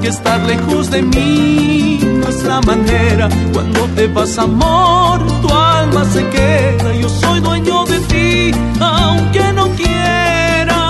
Que 0.00 0.08
estar 0.08 0.40
lejos 0.40 0.90
de 0.90 1.02
mí 1.02 1.98
no 2.02 2.28
es 2.28 2.42
la 2.42 2.60
manera. 2.60 3.28
Cuando 3.52 3.80
te 3.94 4.06
vas, 4.08 4.38
amor, 4.38 5.20
tu 5.40 5.48
alma 5.48 6.04
se 6.04 6.28
queda. 6.28 6.92
Yo 6.94 7.08
soy 7.08 7.40
dueño 7.40 7.84
de 7.86 8.00
ti, 8.00 8.50
aunque 8.80 9.52
no 9.52 9.68
quiera. 9.70 10.80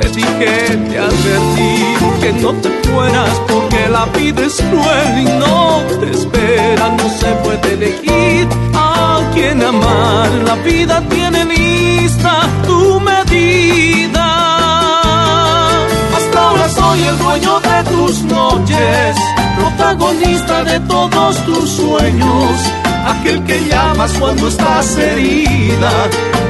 Te 0.00 0.08
dije, 0.08 0.76
te 0.88 0.98
advertí 0.98 2.20
que 2.20 2.32
no 2.42 2.52
te 2.54 2.70
fueras, 2.88 3.40
porque 3.48 3.88
la 3.90 4.04
vida 4.16 4.46
es 4.46 4.56
cruel 4.70 5.18
y 5.20 5.24
no 5.24 5.82
te 6.00 6.10
espera. 6.10 6.88
No 6.98 7.08
se 7.08 7.30
puede 7.44 7.74
elegir 7.74 8.48
a 8.74 9.20
quien 9.34 9.62
amar. 9.62 10.30
La 10.46 10.54
vida 10.56 11.02
tiene 11.08 11.44
lista 11.44 12.32
tu 12.66 13.00
medida. 13.00 14.15
Soy 16.96 17.04
el 17.04 17.18
dueño 17.18 17.60
de 17.60 17.90
tus 17.90 18.22
noches, 18.22 19.16
protagonista 19.58 20.64
de 20.64 20.80
todos 20.80 21.36
tus 21.44 21.68
sueños, 21.68 22.50
aquel 23.04 23.44
que 23.44 23.68
llamas 23.68 24.12
cuando 24.18 24.48
estás 24.48 24.96
herida, 24.96 25.90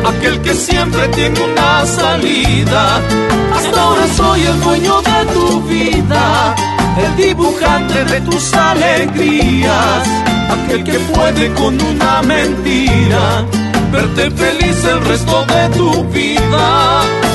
aquel 0.07 0.40
que 0.42 0.55
siempre 0.55 1.09
tiene 1.09 1.40
una 1.40 1.84
salida. 1.84 3.01
Hasta 3.57 3.82
ahora 3.82 4.07
soy 4.16 4.42
el 4.42 4.61
dueño 4.61 5.03
de 5.03 5.32
tu 5.34 5.62
vida, 5.62 6.55
el 6.97 7.16
dibujante 7.16 8.05
de 8.05 8.20
tus 8.20 8.55
alegrías, 8.55 10.09
aquel 10.49 10.84
que 10.84 10.99
puede 11.12 11.53
con 11.55 11.80
una 11.82 12.22
mentira 12.22 13.44
verte 13.90 14.30
feliz 14.30 14.84
el 14.84 15.01
resto 15.07 15.44
de 15.47 15.68
tu 15.76 16.05
vida. 16.05 17.26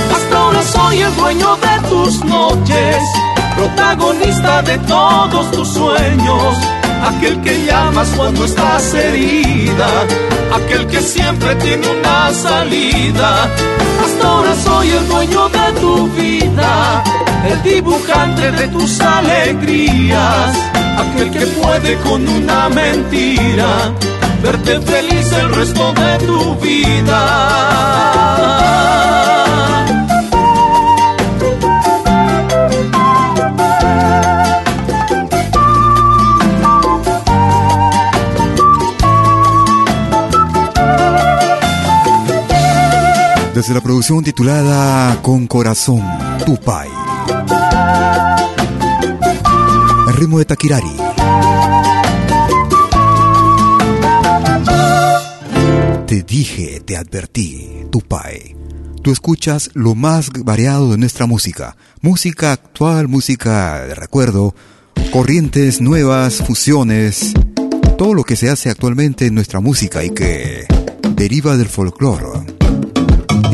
Soy 0.63 1.01
el 1.01 1.15
dueño 1.15 1.57
de 1.57 1.89
tus 1.89 2.23
noches, 2.23 2.97
protagonista 3.55 4.61
de 4.61 4.77
todos 4.79 5.51
tus 5.51 5.67
sueños, 5.67 6.57
aquel 7.03 7.41
que 7.41 7.65
llamas 7.65 8.09
cuando 8.15 8.45
estás 8.45 8.93
herida, 8.93 9.87
aquel 10.53 10.87
que 10.87 11.01
siempre 11.01 11.55
tiene 11.55 11.87
una 11.87 12.31
salida. 12.33 13.49
Hasta 14.05 14.27
ahora 14.27 14.55
soy 14.63 14.89
el 14.89 15.07
dueño 15.07 15.49
de 15.49 15.79
tu 15.79 16.07
vida, 16.09 17.03
el 17.49 17.63
dibujante 17.63 18.51
de 18.51 18.67
tus 18.67 18.99
alegrías, 19.01 20.55
aquel 20.97 21.31
que 21.31 21.45
puede 21.47 21.95
con 21.99 22.27
una 22.27 22.69
mentira 22.69 23.91
verte 24.41 24.79
feliz 24.81 25.31
el 25.33 25.53
resto 25.53 25.93
de 25.93 26.17
tu 26.25 26.55
vida. 26.55 27.21
Desde 43.61 43.75
la 43.75 43.81
producción 43.81 44.23
titulada 44.23 45.21
Con 45.21 45.45
Corazón, 45.45 46.01
Tupai. 46.47 46.89
El 50.07 50.15
ritmo 50.15 50.39
de 50.39 50.45
Takirari. 50.45 50.91
Te 56.07 56.23
dije, 56.23 56.81
te 56.83 56.97
advertí, 56.97 57.85
Tupai. 57.91 58.55
Tú 59.03 59.11
escuchas 59.11 59.69
lo 59.75 59.93
más 59.93 60.31
variado 60.43 60.89
de 60.89 60.97
nuestra 60.97 61.27
música. 61.27 61.77
Música 62.01 62.53
actual, 62.53 63.09
música 63.09 63.85
de 63.85 63.93
recuerdo, 63.93 64.55
corrientes 65.13 65.81
nuevas, 65.81 66.37
fusiones, 66.37 67.33
todo 67.95 68.15
lo 68.15 68.23
que 68.23 68.35
se 68.35 68.49
hace 68.49 68.71
actualmente 68.71 69.27
en 69.27 69.35
nuestra 69.35 69.59
música 69.59 70.03
y 70.03 70.09
que 70.09 70.65
deriva 71.15 71.57
del 71.57 71.69
folclore 71.69 72.50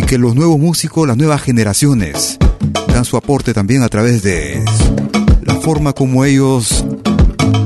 que 0.08 0.18
los 0.18 0.36
nuevos 0.36 0.58
músicos, 0.58 1.06
las 1.06 1.18
nuevas 1.18 1.42
generaciones, 1.42 2.38
dan 2.88 3.04
su 3.04 3.18
aporte 3.18 3.54
también 3.54 3.84
a 3.84 3.90
través 3.90 4.24
de 4.24 4.64
la 5.42 5.56
forma 5.56 5.92
como 5.92 6.24
ellos 6.24 6.86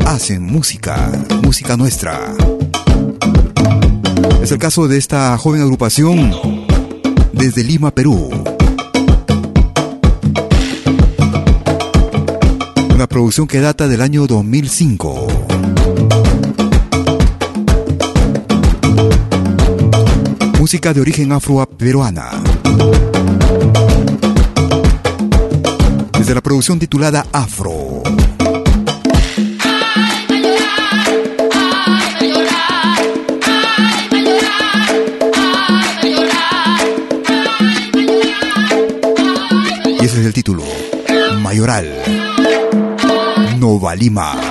hacen 0.08 0.42
música, 0.42 1.12
música 1.44 1.78
nuestra. 1.78 2.34
Es 4.42 4.52
el 4.52 4.58
caso 4.58 4.88
de 4.88 4.98
esta 4.98 5.38
joven 5.38 5.62
agrupación 5.62 6.32
desde 7.32 7.64
Lima, 7.64 7.92
Perú. 7.92 8.32
Una 12.96 13.08
producción 13.08 13.46
que 13.46 13.60
data 13.60 13.88
del 13.88 14.02
año 14.02 14.26
2005. 14.26 15.51
Música 20.62 20.94
de 20.94 21.02
origen 21.02 21.32
afro-peruana. 21.32 22.30
Desde 26.20 26.36
la 26.36 26.42
producción 26.42 26.78
titulada 26.78 27.26
Afro. 27.32 28.04
Y 40.00 40.06
ese 40.06 40.20
es 40.20 40.26
el 40.28 40.34
título. 40.34 40.64
Mayoral. 41.42 41.92
Nova 43.58 43.96
Lima. 43.96 44.51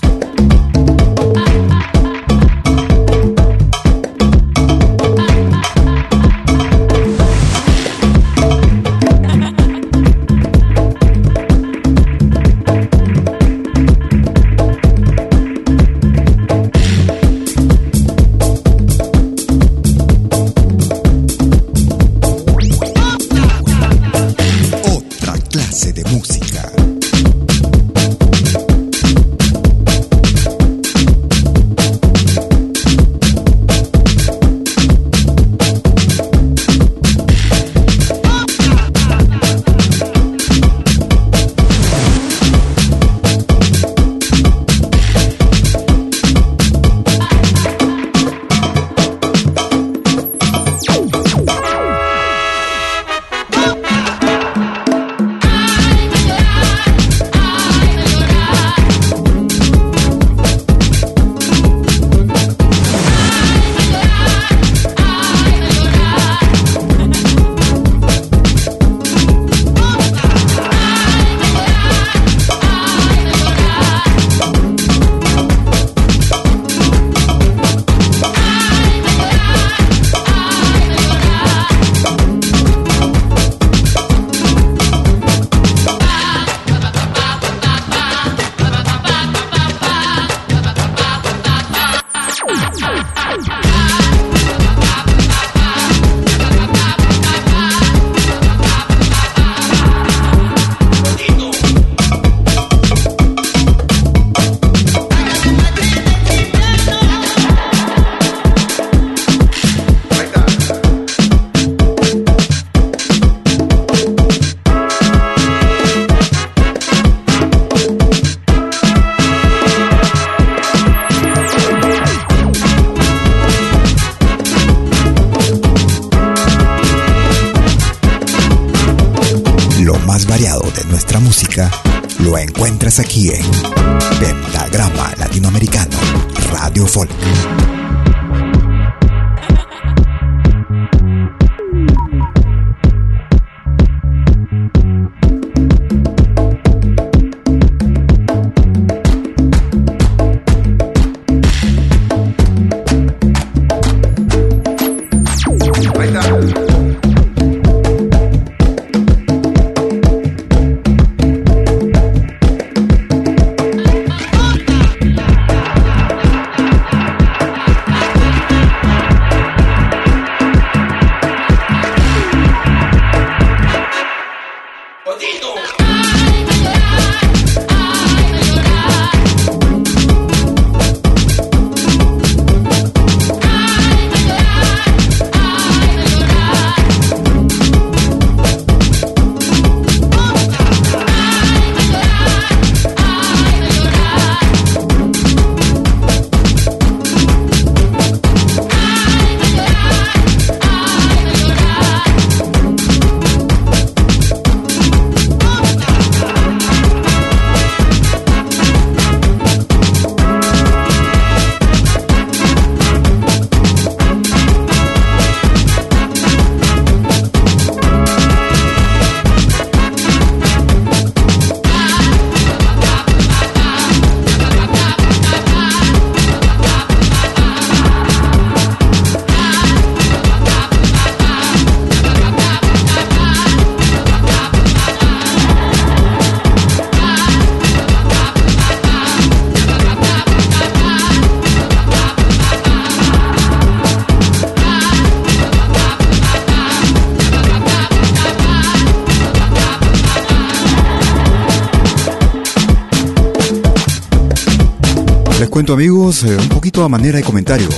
Amigos, 255.73 256.23
eh, 256.23 256.35
un 256.35 256.49
poquito 256.49 256.83
a 256.83 256.89
manera 256.89 257.17
de 257.17 257.23
comentario. 257.23 257.69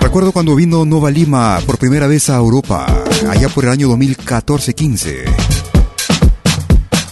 Recuerdo 0.00 0.32
cuando 0.32 0.54
vino 0.54 0.84
Nova 0.84 1.10
Lima 1.10 1.60
por 1.64 1.78
primera 1.78 2.06
vez 2.06 2.28
a 2.28 2.36
Europa, 2.36 2.86
allá 3.30 3.48
por 3.48 3.64
el 3.64 3.70
año 3.70 3.88
2014-15. 3.96 5.24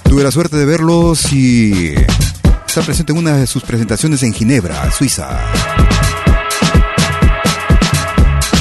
Tuve 0.05 0.23
la 0.23 0.31
suerte 0.31 0.57
de 0.57 0.65
verlos 0.65 1.33
y 1.33 1.95
estar 2.67 2.85
presente 2.85 3.13
en 3.13 3.19
una 3.19 3.37
de 3.37 3.47
sus 3.47 3.63
presentaciones 3.63 4.23
en 4.23 4.33
Ginebra, 4.33 4.91
Suiza. 4.91 5.39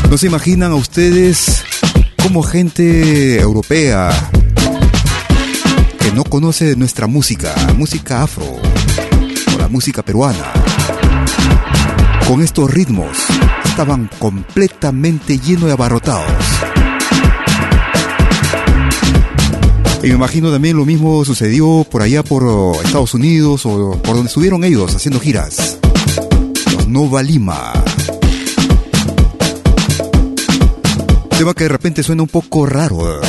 No 0.09 0.17
se 0.17 0.27
imaginan 0.27 0.71
a 0.71 0.75
ustedes 0.75 1.63
como 2.21 2.43
gente 2.43 3.39
europea 3.39 4.31
no 6.13 6.23
conoce 6.23 6.75
nuestra 6.75 7.07
música, 7.07 7.53
música 7.75 8.21
afro 8.21 8.45
o 8.45 9.57
la 9.57 9.67
música 9.67 10.03
peruana, 10.03 10.51
con 12.27 12.41
estos 12.41 12.71
ritmos 12.71 13.17
estaban 13.65 14.09
completamente 14.19 15.39
llenos 15.39 15.69
y 15.69 15.71
abarrotados. 15.71 16.31
Y 20.03 20.07
me 20.07 20.15
imagino 20.15 20.51
también 20.51 20.77
lo 20.77 20.85
mismo 20.85 21.25
sucedió 21.25 21.85
por 21.89 22.01
allá 22.01 22.23
por 22.23 22.43
Estados 22.83 23.13
Unidos 23.13 23.65
o 23.65 23.99
por 24.01 24.15
donde 24.15 24.27
estuvieron 24.27 24.63
ellos 24.63 24.93
haciendo 24.93 25.19
giras. 25.19 25.79
Nova 26.87 27.23
Lima. 27.23 27.73
Tema 31.37 31.53
que 31.55 31.63
de 31.63 31.69
repente 31.69 32.03
suena 32.03 32.21
un 32.21 32.29
poco 32.29 32.65
raro 32.67 33.21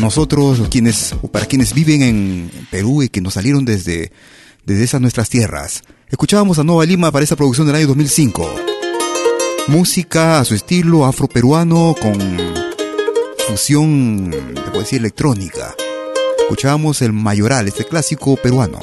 nosotros, 0.00 0.68
quienes, 0.70 1.14
para 1.32 1.46
quienes 1.46 1.74
viven 1.74 2.02
en 2.02 2.50
Perú 2.70 3.02
y 3.02 3.08
que 3.08 3.20
nos 3.20 3.34
salieron 3.34 3.64
desde, 3.64 4.12
desde 4.64 4.84
esas 4.84 5.00
nuestras 5.00 5.28
tierras. 5.28 5.82
Escuchábamos 6.08 6.58
a 6.58 6.64
Nova 6.64 6.84
Lima 6.84 7.10
para 7.10 7.24
esa 7.24 7.36
producción 7.36 7.66
del 7.66 7.76
año 7.76 7.88
2005. 7.88 8.54
Música 9.68 10.40
a 10.40 10.44
su 10.44 10.54
estilo 10.54 11.06
afroperuano 11.06 11.94
con 12.00 12.14
fusión, 13.48 14.30
te 14.30 14.60
puedo 14.62 14.80
decir, 14.80 15.00
electrónica. 15.00 15.74
Escuchábamos 16.40 17.00
el 17.02 17.12
Mayoral, 17.12 17.68
este 17.68 17.84
clásico 17.84 18.36
peruano. 18.36 18.78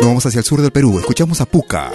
Nos 0.00 0.08
vamos 0.08 0.24
hacia 0.24 0.38
el 0.38 0.44
sur 0.44 0.62
del 0.62 0.70
Perú, 0.70 0.98
escuchamos 0.98 1.40
a 1.42 1.46
Puca. 1.46 1.90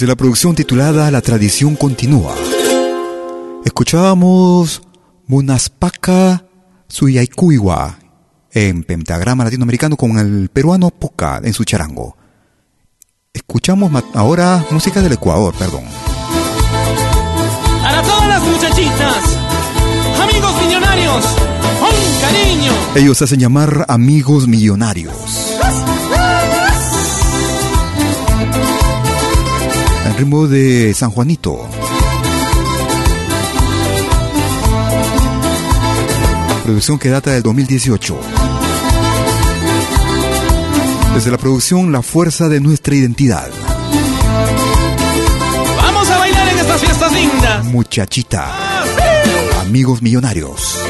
Desde 0.00 0.12
la 0.12 0.16
producción 0.16 0.54
titulada 0.54 1.10
La 1.10 1.20
tradición 1.20 1.76
continúa. 1.76 2.34
Escuchábamos 3.66 4.80
Munaspaka 5.26 6.42
Suyaikuiwa 6.88 7.98
en 8.50 8.82
pentagrama 8.84 9.44
latinoamericano 9.44 9.98
con 9.98 10.18
el 10.18 10.48
peruano 10.48 10.88
Poca 10.88 11.42
en 11.44 11.52
su 11.52 11.64
charango. 11.64 12.16
Escuchamos 13.34 13.92
ahora 14.14 14.64
música 14.70 15.02
del 15.02 15.12
Ecuador, 15.12 15.54
perdón. 15.58 15.84
Para 17.82 18.02
todas 18.02 18.26
las 18.26 18.42
muchachitas, 18.42 19.36
amigos 20.18 20.62
millonarios, 20.64 21.24
cariño. 22.22 22.72
Ellos 22.94 23.20
hacen 23.20 23.38
llamar 23.38 23.84
amigos 23.86 24.48
millonarios. 24.48 25.49
Ritmo 30.20 30.46
de 30.46 30.92
San 30.92 31.10
Juanito. 31.10 31.66
Producción 36.62 36.98
que 36.98 37.08
data 37.08 37.30
del 37.30 37.42
2018. 37.42 38.20
Desde 41.14 41.30
la 41.30 41.38
producción 41.38 41.90
La 41.90 42.02
Fuerza 42.02 42.50
de 42.50 42.60
Nuestra 42.60 42.94
Identidad. 42.94 43.48
Vamos 45.76 46.10
a 46.10 46.18
bailar 46.18 46.48
en 46.48 46.58
estas 46.58 46.80
fiestas 46.82 47.12
lindas. 47.12 47.64
Muchachita. 47.64 48.52
Amigos 49.62 50.02
millonarios. 50.02 50.89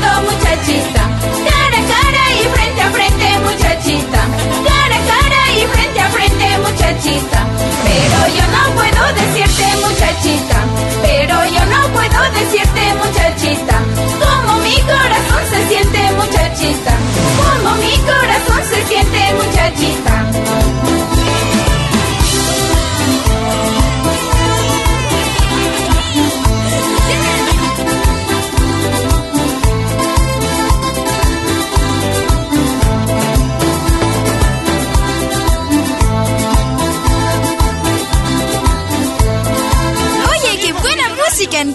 bailando 0.00 0.30
muchachita, 0.30 1.02
cara 1.48 1.78
a 1.78 1.86
cara 1.92 2.22
y 2.32 2.48
frente 2.54 2.82
a 2.82 2.90
frente 2.90 3.38
muchachita, 3.40 4.20
cara 4.64 4.96
a 4.96 5.06
cara 5.10 5.52
y 5.52 5.66
frente 5.66 6.00
a 6.00 6.08
frente 6.10 6.58
muchachita, 6.58 7.46
pero 7.84 8.18
yo 8.36 8.44
no 8.54 8.74
puedo 8.74 9.02
decirte 9.14 9.66
muchachita, 9.86 10.58
pero 11.02 11.44
yo 11.46 11.66
no 11.66 11.88
puedo 11.92 12.20
decirte 12.32 12.94
muchachita, 12.94 13.76
como 14.20 14.58
mi 14.60 14.76
corazón 14.80 15.42
se 15.50 15.68
siente 15.68 16.12
muchachita. 16.12 17.49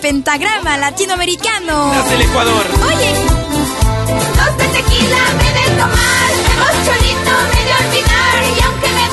Pentagrama 0.06 0.78
latinoamericano. 0.78 1.92
Desde 1.96 2.14
el 2.14 2.22
Ecuador. 2.30 2.64
Oye. 2.94 3.12
Dos 4.38 4.58
de 4.60 4.68
tequila 4.68 5.24
me 5.40 5.50
de 5.58 5.66
tomar, 5.82 6.30
dos 6.60 6.76
cholito 6.86 7.36
me 7.52 7.62
de 7.66 7.74
olvidar 7.82 8.38
y 8.56 8.62
aunque 8.66 8.90
me 8.90 9.05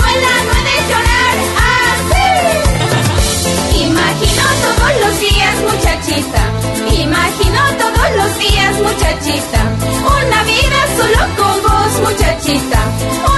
días, 5.22 5.56
muchachita. 5.70 6.42
Imagino 7.06 7.60
todos 7.78 8.08
los 8.18 8.38
días, 8.38 8.72
muchachita. 8.88 9.60
Una 10.18 10.42
vida 10.42 10.80
solo 10.98 11.22
con 11.38 11.54
vos, 11.66 11.92
muchachita. 12.06 12.80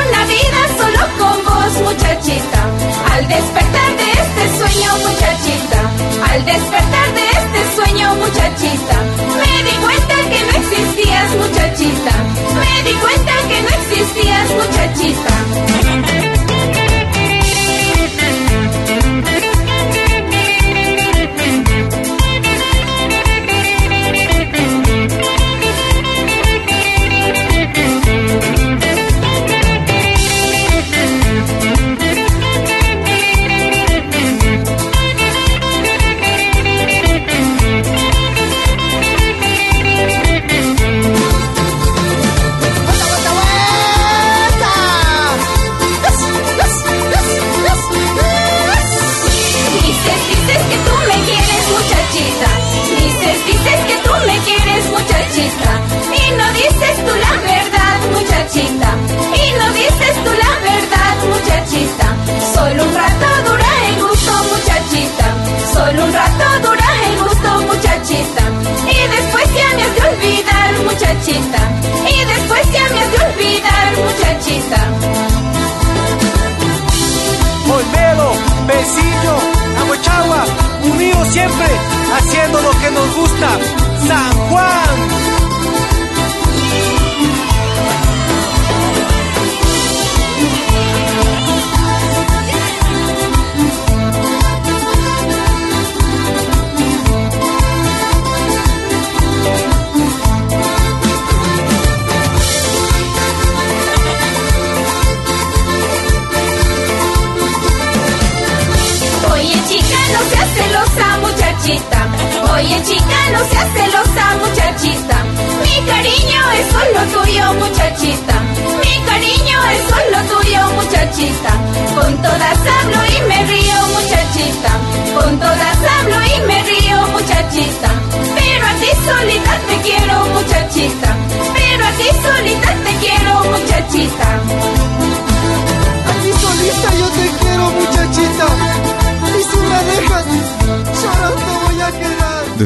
Una 0.00 0.20
vida 0.34 0.60
solo 0.80 1.02
con 1.18 1.36
vos, 1.44 1.72
muchachita. 1.88 2.60
Al 3.12 3.28
despertar 3.28 3.90
de 4.00 4.08
este 4.24 4.44
sueño, 4.58 4.90
muchachita. 5.06 5.80
Al 6.30 6.44
despertar 6.44 7.08
de 7.18 7.24
este 7.40 7.60
sueño, 7.76 8.14
muchachita. 8.16 8.96
Me 9.40 9.53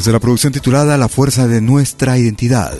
Desde 0.09 0.17
la 0.17 0.21
producción 0.21 0.55
titulada 0.55 0.97
La 0.97 1.11
Fuerza 1.11 1.47
de 1.47 1.61
Nuestra 1.61 2.17
Identidad. 2.17 2.73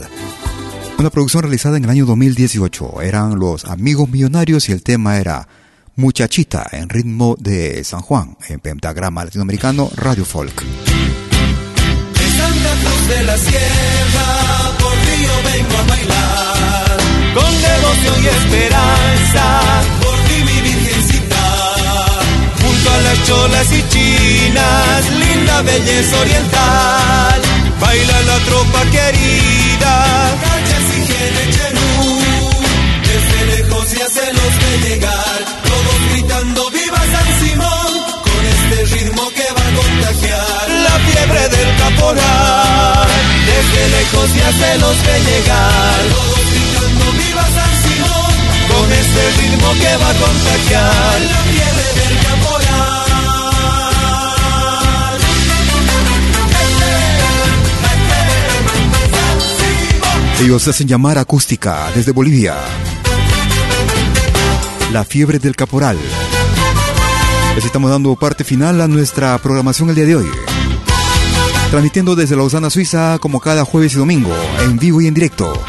Una 0.99 1.11
producción 1.11 1.43
realizada 1.43 1.77
en 1.77 1.85
el 1.85 1.91
año 1.91 2.07
2018. 2.07 3.03
Eran 3.03 3.39
los 3.39 3.67
Amigos 3.67 4.09
Millonarios 4.09 4.71
y 4.71 4.73
el 4.73 4.83
tema 4.83 5.19
era 5.19 5.47
Muchachita 5.95 6.67
en 6.73 6.89
ritmo 6.89 7.37
de 7.39 7.85
San 7.85 8.01
Juan, 8.01 8.39
en 8.49 8.61
pentagrama 8.61 9.27
latinoamericano 9.27 9.91
Radio 9.95 10.25
Folk. 10.25 10.63
De 13.09 13.17
de 18.57 19.98
las 23.19 23.29
cholas 23.29 23.73
y 23.73 23.89
chinas, 23.89 25.11
linda 25.11 25.63
belleza 25.63 26.21
oriental. 26.21 27.41
Baila 27.81 28.21
la 28.23 28.39
tropa 28.45 28.83
querida, 28.91 30.37
cachas 30.43 30.87
y 30.97 31.51
Cherú. 31.53 32.21
Desde 33.09 33.39
lejos 33.57 33.91
ya 33.93 34.07
se 34.07 34.33
los 34.33 34.53
ve 34.61 34.89
llegar, 34.89 35.39
todos 35.65 36.01
gritando 36.11 36.71
viva 36.71 36.99
San 36.99 37.29
Simón, 37.41 37.91
con 38.23 38.43
este 38.55 38.97
ritmo 38.97 39.29
que 39.31 39.47
va 39.57 39.65
a 39.67 39.73
contagiar 39.81 40.67
la 40.87 40.95
fiebre 41.07 41.49
del 41.49 41.77
caporal. 41.77 43.09
Desde 43.47 43.83
lejos 43.97 44.29
ya 44.35 44.51
se 44.53 44.79
los 44.79 44.97
ve 45.07 45.17
llegar, 45.29 46.01
todos 46.15 46.47
gritando 46.53 47.05
viva 47.23 47.47
San 47.57 47.75
Simón, 47.83 48.33
con 48.71 48.93
este 48.93 49.23
ritmo 49.41 49.73
que 49.81 49.93
va 49.97 50.11
a 50.11 50.15
contagiar 50.15 51.21
la 51.33 51.41
fiebre 51.53 51.89
del 52.01 52.08
Ellos 60.41 60.69
hacen 60.69 60.87
llamar 60.87 61.19
acústica 61.19 61.91
desde 61.97 62.13
Bolivia. 62.13 62.55
La 64.93 65.05
fiebre 65.05 65.41
del 65.41 65.57
caporal. 65.57 65.99
Les 67.57 67.65
estamos 67.65 67.91
dando 67.91 68.15
parte 68.15 68.45
final 68.45 68.81
a 68.81 68.87
nuestra 68.87 69.37
programación 69.39 69.89
el 69.89 69.97
día 69.97 70.07
de 70.07 70.15
hoy. 70.15 70.29
Transmitiendo 71.71 72.15
desde 72.15 72.37
Lausana, 72.37 72.71
Suiza, 72.71 73.19
como 73.19 73.41
cada 73.41 73.65
jueves 73.65 73.95
y 73.95 73.97
domingo, 73.97 74.33
en 74.61 74.79
vivo 74.79 75.01
y 75.01 75.09
en 75.09 75.15
directo. 75.15 75.61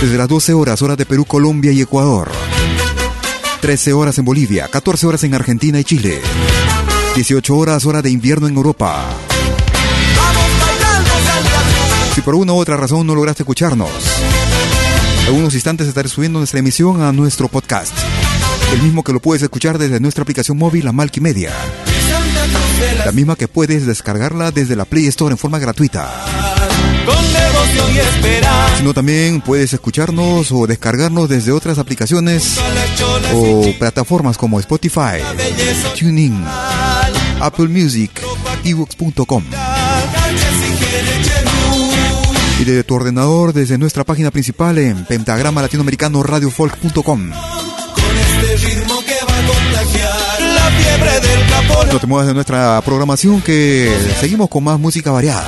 Desde 0.00 0.16
las 0.16 0.28
12 0.28 0.54
horas, 0.54 0.80
hora 0.80 0.96
de 0.96 1.04
Perú, 1.04 1.26
Colombia 1.26 1.70
y 1.70 1.82
Ecuador. 1.82 2.30
13 3.60 3.92
horas 3.92 4.16
en 4.18 4.24
Bolivia, 4.24 4.66
14 4.68 5.06
horas 5.06 5.24
en 5.24 5.34
Argentina 5.34 5.78
y 5.78 5.84
Chile. 5.84 6.22
18 7.16 7.54
horas, 7.54 7.84
hora 7.84 8.00
de 8.00 8.10
invierno 8.10 8.48
en 8.48 8.56
Europa. 8.56 9.04
Si 12.20 12.24
por 12.24 12.34
una 12.34 12.52
u 12.52 12.56
otra 12.56 12.76
razón 12.76 13.06
no 13.06 13.14
lograste 13.14 13.44
escucharnos, 13.44 13.88
en 15.26 15.34
unos 15.36 15.54
instantes 15.54 15.88
estaré 15.88 16.06
subiendo 16.10 16.38
nuestra 16.38 16.58
emisión 16.58 17.00
a 17.00 17.12
nuestro 17.12 17.48
podcast. 17.48 17.94
El 18.74 18.82
mismo 18.82 19.02
que 19.02 19.14
lo 19.14 19.20
puedes 19.20 19.42
escuchar 19.42 19.78
desde 19.78 20.00
nuestra 20.00 20.20
aplicación 20.20 20.58
móvil, 20.58 20.84
la 20.84 20.92
Media. 20.92 21.50
La 23.06 23.12
misma 23.12 23.36
que 23.36 23.48
puedes 23.48 23.86
descargarla 23.86 24.50
desde 24.50 24.76
la 24.76 24.84
Play 24.84 25.06
Store 25.06 25.32
en 25.32 25.38
forma 25.38 25.58
gratuita. 25.58 26.10
Con 27.06 27.32
devoción 27.32 27.94
y 27.94 27.98
esperanza. 28.00 28.76
Sino 28.76 28.92
también 28.92 29.40
puedes 29.40 29.72
escucharnos 29.72 30.52
o 30.52 30.66
descargarnos 30.66 31.26
desde 31.26 31.52
otras 31.52 31.78
aplicaciones 31.78 32.58
o 33.32 33.64
plataformas 33.78 34.36
como 34.36 34.60
Spotify, 34.60 35.22
TuneIn, 35.98 36.44
Apple 37.40 37.68
Music, 37.68 38.10
ebooks.com. 38.62 39.44
Y 42.60 42.64
de 42.64 42.84
tu 42.84 42.94
ordenador 42.94 43.54
desde 43.54 43.78
nuestra 43.78 44.04
página 44.04 44.30
principal 44.30 44.76
en 44.76 45.06
pentagrama 45.06 45.62
latinoamericano 45.62 46.22
radiofolk.com. 46.22 47.30
No 51.90 51.98
te 51.98 52.06
muevas 52.06 52.26
de 52.26 52.34
nuestra 52.34 52.82
programación 52.84 53.40
que 53.40 53.90
seguimos 54.20 54.50
con 54.50 54.62
más 54.62 54.78
música 54.78 55.10
variada. 55.10 55.42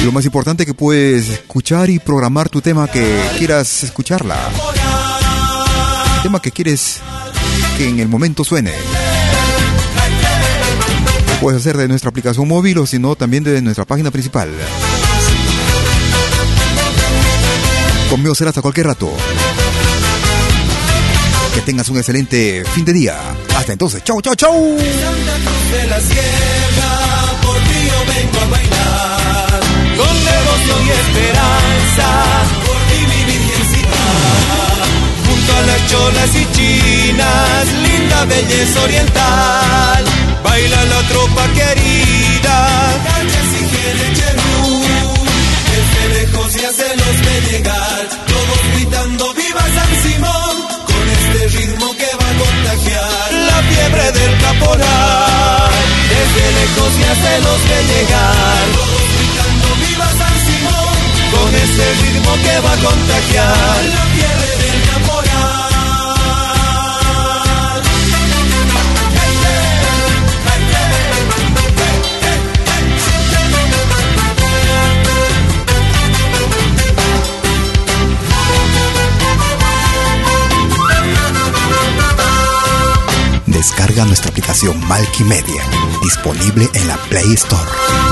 Y 0.00 0.04
lo 0.04 0.12
más 0.12 0.24
importante 0.24 0.64
que 0.64 0.72
puedes 0.72 1.28
escuchar 1.28 1.90
y 1.90 1.98
programar 1.98 2.48
tu 2.48 2.60
tema 2.60 2.86
que 2.86 3.20
quieras 3.38 3.82
escucharla. 3.82 4.36
tema 6.22 6.40
que 6.40 6.52
quieres 6.52 7.00
que 7.76 7.88
en 7.88 7.98
el 7.98 8.06
momento 8.08 8.44
suene. 8.44 8.72
Puedes 11.40 11.60
hacer 11.60 11.76
de 11.76 11.88
nuestra 11.88 12.08
aplicación 12.08 12.46
móvil 12.46 12.78
o 12.78 12.86
si 12.86 13.00
no 13.00 13.16
también 13.16 13.42
de 13.42 13.60
nuestra 13.62 13.84
página 13.84 14.12
principal. 14.12 14.48
Conmigo 18.12 18.34
será 18.34 18.50
hasta 18.50 18.60
cualquier 18.60 18.88
rato. 18.88 19.10
Que 21.54 21.62
tengas 21.62 21.88
un 21.88 21.96
excelente 21.96 22.62
fin 22.74 22.84
de 22.84 22.92
día. 22.92 23.18
Hasta 23.56 23.72
entonces, 23.72 24.04
chau, 24.04 24.20
chau, 24.20 24.34
chau. 24.34 24.52
de 24.52 25.86
la 25.86 25.98
sierra, 25.98 26.90
por 27.40 27.56
ti 27.56 27.78
yo 27.88 27.98
vengo 28.12 28.38
a 28.38 28.48
bailar. 28.50 29.60
Con 29.96 30.14
devoción 30.28 30.80
y 30.84 30.90
esperanza, 30.90 32.08
por 32.66 32.76
ti 32.90 33.00
mi 33.00 33.24
virgencita. 33.32 34.04
Junto 35.26 35.56
a 35.56 35.62
las 35.62 35.86
cholas 35.90 36.30
y 36.36 36.44
chinas, 36.52 37.66
linda 37.82 38.24
belleza 38.26 38.82
oriental. 38.82 40.04
Baila 40.44 40.84
la 40.84 41.08
tropa 41.08 41.46
querida, 41.54 42.98
cachas 43.06 43.46
y. 43.58 43.72
Desde 45.72 46.20
lejos 46.20 46.52
ya 46.52 46.70
se 46.70 46.96
los 46.96 47.20
ve 47.24 47.40
llegar, 47.50 47.81
fiebre 54.02 54.20
del 54.20 54.38
caporal. 54.38 55.70
Desde 56.08 56.52
lejos 56.52 56.92
ya 56.98 57.14
se 57.14 57.40
los 57.40 57.60
ve 57.68 57.84
llegar, 57.84 58.64
gritando 59.16 59.68
viva 59.76 60.08
San 60.18 60.36
Simón, 60.46 60.94
con 61.32 61.54
este 61.54 61.94
ritmo 62.02 62.32
que 62.42 62.60
va 62.60 62.72
a 62.72 62.76
contagiar 62.76 63.84
la 63.94 64.04
fiebre 64.14 64.51
Descarga 83.62 84.04
nuestra 84.04 84.28
aplicación 84.28 84.76
Media, 85.22 85.62
disponible 86.02 86.68
en 86.74 86.88
la 86.88 86.96
Play 86.96 87.32
Store. 87.34 88.11